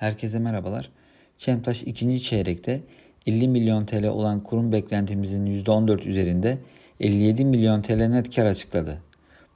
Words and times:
Herkese 0.00 0.38
merhabalar. 0.38 0.90
Çemtaş 1.38 1.82
ikinci 1.82 2.22
çeyrekte 2.22 2.80
50 3.26 3.48
milyon 3.48 3.86
TL 3.86 4.04
olan 4.04 4.38
kurum 4.38 4.72
beklentimizin 4.72 5.46
%14 5.46 6.08
üzerinde 6.08 6.58
57 7.00 7.44
milyon 7.44 7.82
TL 7.82 8.06
net 8.06 8.36
kar 8.36 8.46
açıkladı. 8.46 8.98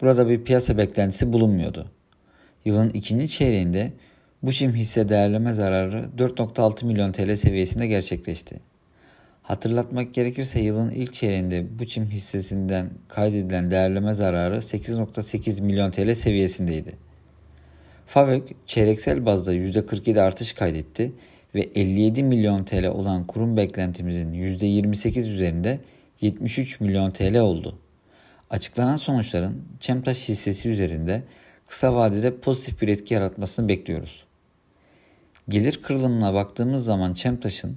Burada 0.00 0.28
bir 0.28 0.44
piyasa 0.44 0.78
beklentisi 0.78 1.32
bulunmuyordu. 1.32 1.86
Yılın 2.64 2.90
ikinci 2.90 3.28
çeyreğinde 3.28 3.92
bu 4.42 4.52
çim 4.52 4.74
hisse 4.74 5.08
değerleme 5.08 5.52
zararı 5.52 6.08
4.6 6.18 6.84
milyon 6.84 7.12
TL 7.12 7.36
seviyesinde 7.36 7.86
gerçekleşti. 7.86 8.60
Hatırlatmak 9.42 10.14
gerekirse 10.14 10.60
yılın 10.60 10.90
ilk 10.90 11.14
çeyreğinde 11.14 11.78
bu 11.78 11.84
çim 11.84 12.06
hissesinden 12.10 12.90
kaydedilen 13.08 13.70
değerleme 13.70 14.14
zararı 14.14 14.56
8.8 14.56 15.62
milyon 15.62 15.90
TL 15.90 16.14
seviyesindeydi. 16.14 17.13
FAVÖK 18.06 18.48
çeyreksel 18.66 19.26
bazda 19.26 19.54
%47 19.54 20.20
artış 20.20 20.52
kaydetti 20.52 21.12
ve 21.54 21.60
57 21.74 22.22
milyon 22.22 22.64
TL 22.64 22.86
olan 22.86 23.24
kurum 23.24 23.56
beklentimizin 23.56 24.32
%28 24.32 25.18
üzerinde 25.30 25.80
73 26.20 26.80
milyon 26.80 27.10
TL 27.10 27.38
oldu. 27.38 27.78
Açıklanan 28.50 28.96
sonuçların 28.96 29.62
Çemtaş 29.80 30.28
hissesi 30.28 30.68
üzerinde 30.68 31.22
kısa 31.66 31.94
vadede 31.94 32.36
pozitif 32.36 32.82
bir 32.82 32.88
etki 32.88 33.14
yaratmasını 33.14 33.68
bekliyoruz. 33.68 34.24
Gelir 35.48 35.82
kırılımına 35.82 36.34
baktığımız 36.34 36.84
zaman 36.84 37.14
Çemtaş'ın 37.14 37.76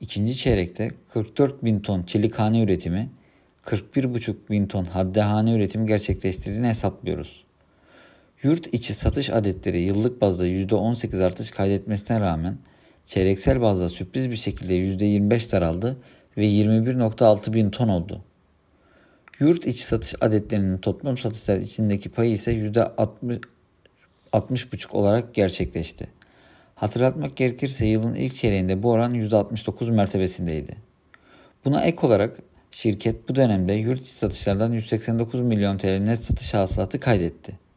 ikinci 0.00 0.36
çeyrekte 0.36 0.88
44 1.12 1.64
bin 1.64 1.80
ton 1.80 2.02
çelikhane 2.02 2.62
üretimi, 2.62 3.10
41,5 3.66 4.34
bin 4.50 4.66
ton 4.66 4.84
haddehane 4.84 5.54
üretimi 5.54 5.86
gerçekleştirdiğini 5.86 6.68
hesaplıyoruz. 6.68 7.44
Yurt 8.42 8.74
içi 8.74 8.94
satış 8.94 9.30
adetleri 9.30 9.80
yıllık 9.80 10.20
bazda 10.20 10.46
%18 10.46 11.24
artış 11.24 11.50
kaydetmesine 11.50 12.20
rağmen 12.20 12.58
çeyreksel 13.06 13.60
bazda 13.60 13.88
sürpriz 13.88 14.30
bir 14.30 14.36
şekilde 14.36 14.74
%25 14.74 15.52
daraldı 15.52 15.96
ve 16.36 16.46
21.6 16.46 17.52
bin 17.52 17.70
ton 17.70 17.88
oldu. 17.88 18.24
Yurt 19.40 19.66
içi 19.66 19.82
satış 19.82 20.14
adetlerinin 20.20 20.78
toplam 20.78 21.18
satışlar 21.18 21.56
içindeki 21.56 22.08
payı 22.08 22.30
ise 22.30 22.52
%60 22.52 23.42
60,5 24.32 24.92
olarak 24.92 25.34
gerçekleşti. 25.34 26.06
Hatırlatmak 26.74 27.36
gerekirse 27.36 27.86
yılın 27.86 28.14
ilk 28.14 28.34
çeyreğinde 28.34 28.82
bu 28.82 28.90
oran 28.90 29.14
%69 29.14 29.90
mertebesindeydi. 29.90 30.76
Buna 31.64 31.84
ek 31.84 32.06
olarak 32.06 32.38
şirket 32.70 33.28
bu 33.28 33.34
dönemde 33.34 33.72
yurt 33.72 34.00
içi 34.00 34.14
satışlardan 34.14 34.72
189 34.72 35.40
milyon 35.40 35.78
TL 35.78 35.98
net 35.98 36.24
satış 36.24 36.54
hasılatı 36.54 37.00
kaydetti. 37.00 37.69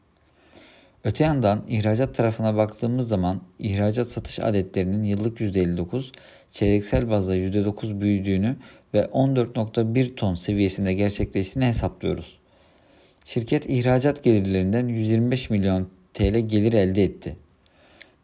Öte 1.04 1.24
yandan 1.24 1.64
ihracat 1.68 2.16
tarafına 2.16 2.56
baktığımız 2.56 3.08
zaman 3.08 3.42
ihracat 3.60 4.08
satış 4.08 4.40
adetlerinin 4.40 5.04
yıllık 5.04 5.42
%59, 5.42 6.12
çeyreksel 6.52 7.10
bazda 7.10 7.36
%9 7.36 8.02
büyüdüğünü 8.02 8.56
ve 8.94 9.00
14.1 9.00 10.16
ton 10.16 10.36
seviyesinde 10.36 10.94
gerçekleştiğini 10.94 11.68
hesaplıyoruz. 11.68 12.38
Şirket 13.26 13.70
ihracat 13.70 14.24
gelirlerinden 14.24 14.88
125 14.88 15.50
milyon 15.50 15.90
TL 16.14 16.38
gelir 16.40 16.74
elde 16.74 17.04
etti. 17.04 17.36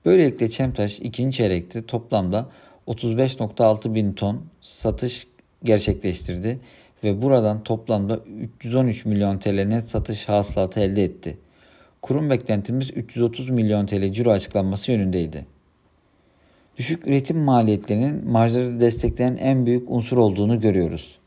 Böylelikle 0.06 0.50
Çemtaş 0.50 1.00
ikinci 1.00 1.38
çeyrekte 1.38 1.86
toplamda 1.86 2.50
35.6 2.88 3.94
bin 3.94 4.14
ton 4.14 4.46
satış 4.62 5.28
gerçekleştirdi 5.64 6.60
ve 7.04 7.22
buradan 7.22 7.64
toplamda 7.64 8.20
313 8.60 9.06
milyon 9.06 9.40
TL 9.40 9.64
net 9.64 9.88
satış 9.90 10.30
hasılatı 10.30 10.80
elde 10.80 11.04
etti. 11.04 11.38
Kurum 12.02 12.30
beklentimiz 12.30 12.92
330 12.96 13.50
milyon 13.50 13.86
TL 13.86 14.12
ciro 14.12 14.32
açıklanması 14.32 14.92
yönündeydi. 14.92 15.46
Düşük 16.78 17.08
üretim 17.08 17.38
maliyetlerinin 17.38 18.30
marjları 18.30 18.80
destekleyen 18.80 19.38
en 19.38 19.66
büyük 19.66 19.92
unsur 19.92 20.18
olduğunu 20.18 20.60
görüyoruz. 20.60 21.20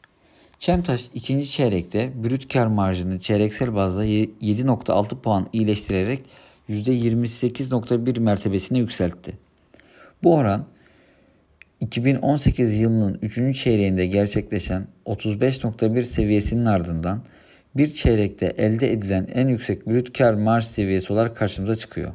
Çemtaş 0.59 1.11
ikinci 1.15 1.51
çeyrekte 1.51 2.11
brüt 2.25 2.53
kar 2.53 2.67
marjını 2.67 3.21
çeyreksel 3.21 3.75
bazda 3.75 4.07
7.6 4.07 5.21
puan 5.21 5.49
iyileştirerek 5.53 6.21
%28.1 6.69 8.21
mertebesine 8.21 8.79
yükseltti. 8.79 9.33
Bu 10.23 10.35
oran 10.35 10.67
2018 11.81 12.81
yılının 12.81 13.19
3. 13.23 13.63
çeyreğinde 13.63 14.07
gerçekleşen 14.07 14.87
35.1 15.07 16.03
seviyesinin 16.03 16.67
ardından 16.67 17.23
bir 17.77 17.89
çeyrekte 17.95 18.47
elde 18.47 18.93
edilen 18.93 19.29
en 19.35 19.49
yüksek 19.49 19.87
brüt 19.87 20.19
kar 20.19 20.35
marj 20.35 20.65
seviyesi 20.65 21.13
olarak 21.13 21.37
karşımıza 21.37 21.77
çıkıyor. 21.77 22.13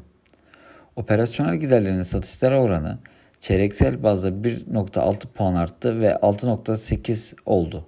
Operasyonel 0.96 1.56
giderlerin 1.56 2.04
satışlara 2.04 2.62
oranı 2.62 2.98
çeyreksel 3.42 4.04
bazda 4.04 4.30
1.6 4.30 5.28
puan 5.36 5.56
arttı 5.56 6.02
ve 6.02 6.10
6.8 6.10 7.36
oldu. 7.46 7.86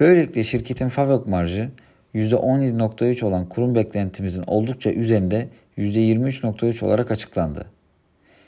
Böylelikle 0.00 0.44
şirketin 0.44 0.88
fabrik 0.88 1.26
marjı 1.26 1.70
%17.3 2.14 3.24
olan 3.24 3.48
kurum 3.48 3.74
beklentimizin 3.74 4.44
oldukça 4.46 4.90
üzerinde 4.90 5.48
%23.3 5.78 6.84
olarak 6.84 7.10
açıklandı. 7.10 7.66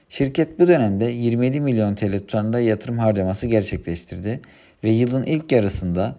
Şirket 0.08 0.60
bu 0.60 0.69
dönemde 0.69 1.04
27 1.04 1.60
milyon 1.60 1.94
TL 1.94 2.19
tutarında 2.19 2.60
yatırım 2.60 2.98
harcaması 2.98 3.47
gerçekleştirdi 3.47 4.41
ve 4.84 4.91
yılın 4.91 5.22
ilk 5.22 5.53
yarısında 5.53 6.16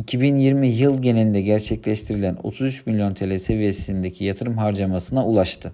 2020 0.00 0.68
yıl 0.68 1.02
genelinde 1.02 1.40
gerçekleştirilen 1.40 2.36
33 2.42 2.86
milyon 2.86 3.14
TL 3.14 3.38
seviyesindeki 3.38 4.24
yatırım 4.24 4.58
harcamasına 4.58 5.26
ulaştı. 5.26 5.72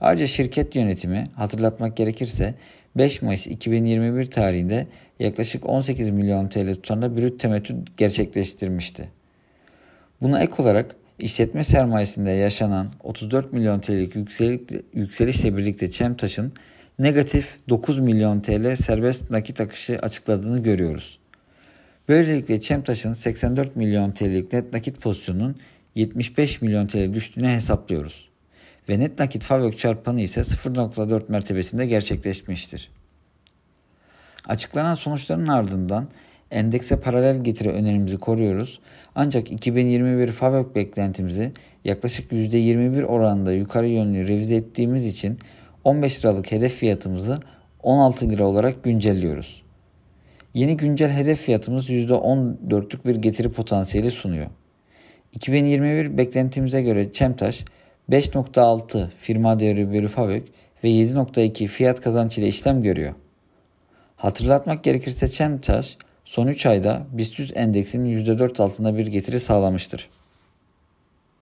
Ayrıca 0.00 0.26
şirket 0.26 0.74
yönetimi 0.74 1.28
hatırlatmak 1.34 1.96
gerekirse 1.96 2.54
5 2.96 3.22
Mayıs 3.22 3.46
2021 3.46 4.26
tarihinde 4.26 4.86
yaklaşık 5.18 5.68
18 5.68 6.10
milyon 6.10 6.48
TL 6.48 6.74
tutarında 6.74 7.16
brüt 7.16 7.40
temettü 7.40 7.76
gerçekleştirmişti. 7.96 9.08
Buna 10.22 10.42
ek 10.42 10.52
olarak 10.58 10.96
işletme 11.18 11.64
sermayesinde 11.64 12.30
yaşanan 12.30 12.88
34 13.02 13.52
milyon 13.52 13.80
TL'lik 13.80 14.16
yükselişle 14.94 15.56
birlikte 15.56 15.90
Çemtaş'ın 15.90 16.52
negatif 16.98 17.56
9 17.68 17.98
milyon 17.98 18.40
TL 18.40 18.76
serbest 18.76 19.30
nakit 19.30 19.60
akışı 19.60 19.98
açıkladığını 19.98 20.62
görüyoruz. 20.62 21.19
Böylelikle 22.10 22.60
Çemtaş'ın 22.60 23.12
84 23.12 23.76
milyon 23.76 24.10
TL'lik 24.10 24.52
net 24.52 24.72
nakit 24.72 25.00
pozisyonunun 25.00 25.56
75 25.94 26.62
milyon 26.62 26.86
TL 26.86 27.14
düştüğünü 27.14 27.48
hesaplıyoruz. 27.48 28.28
Ve 28.88 29.00
net 29.00 29.18
nakit 29.18 29.42
FAVÖK 29.42 29.78
çarpanı 29.78 30.20
ise 30.20 30.40
0.4 30.40 31.22
mertebesinde 31.28 31.86
gerçekleşmiştir. 31.86 32.90
Açıklanan 34.48 34.94
sonuçların 34.94 35.46
ardından 35.46 36.08
endekse 36.50 37.00
paralel 37.00 37.44
getiri 37.44 37.68
önerimizi 37.68 38.16
koruyoruz. 38.16 38.80
Ancak 39.14 39.52
2021 39.52 40.32
FAVÖK 40.32 40.74
beklentimizi 40.74 41.52
yaklaşık 41.84 42.32
%21 42.32 43.04
oranında 43.04 43.52
yukarı 43.52 43.88
yönlü 43.88 44.28
revize 44.28 44.54
ettiğimiz 44.54 45.06
için 45.06 45.38
15 45.84 46.24
liralık 46.24 46.52
hedef 46.52 46.74
fiyatımızı 46.74 47.38
16 47.82 48.30
lira 48.30 48.44
olarak 48.44 48.84
güncelliyoruz. 48.84 49.62
Yeni 50.54 50.76
güncel 50.76 51.10
hedef 51.10 51.40
fiyatımız 51.40 51.90
%14'lük 51.90 53.04
bir 53.04 53.16
getiri 53.16 53.52
potansiyeli 53.52 54.10
sunuyor. 54.10 54.46
2021 55.32 56.16
beklentimize 56.16 56.82
göre 56.82 57.12
Çemtaş 57.12 57.64
5.6 58.10 59.08
firma 59.20 59.60
değeri 59.60 59.92
bölü 59.92 60.08
FAVÖK 60.08 60.44
ve 60.84 60.88
7.2 60.88 61.66
fiyat 61.66 62.00
kazanç 62.00 62.38
ile 62.38 62.48
işlem 62.48 62.82
görüyor. 62.82 63.14
Hatırlatmak 64.16 64.84
gerekirse 64.84 65.28
Çemtaş 65.28 65.96
son 66.24 66.46
3 66.46 66.66
ayda 66.66 67.02
BIST 67.12 67.38
100 67.38 67.52
endeksinin 67.54 68.24
%4 68.24 68.62
altında 68.62 68.96
bir 68.96 69.06
getiri 69.06 69.40
sağlamıştır. 69.40 70.08